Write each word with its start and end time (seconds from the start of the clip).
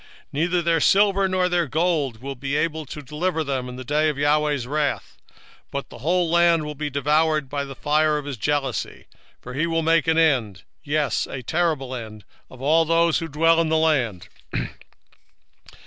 1:18 0.01 0.07
Neither 0.33 0.61
their 0.63 0.79
silver 0.81 1.27
nor 1.27 1.47
their 1.47 1.67
gold 1.67 2.17
shall 2.23 2.33
be 2.33 2.55
able 2.55 2.87
to 2.87 3.03
deliver 3.03 3.43
them 3.43 3.69
in 3.69 3.75
the 3.75 3.83
day 3.83 4.09
of 4.09 4.15
the 4.15 4.23
LORD's 4.25 4.65
wrath; 4.65 5.19
but 5.69 5.89
the 5.89 5.99
whole 5.99 6.27
land 6.27 6.63
shall 6.63 6.73
be 6.73 6.89
devoured 6.89 7.47
by 7.47 7.63
the 7.63 7.75
fire 7.75 8.17
of 8.17 8.25
his 8.25 8.35
jealousy: 8.37 9.05
for 9.41 9.53
he 9.53 9.65
shall 9.65 9.83
make 9.83 10.07
even 10.07 10.17
a 10.17 10.53
speedy 10.55 11.53
riddance 11.53 12.23
of 12.49 12.61
all 12.63 12.83
them 12.83 13.11
that 13.11 13.31
dwell 13.31 13.61
in 13.61 13.69
the 13.69 13.77
land. 13.77 14.27